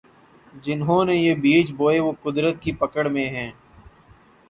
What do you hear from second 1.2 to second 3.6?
بیج بوئے وہ قدرت کی پکڑ میں ہیں۔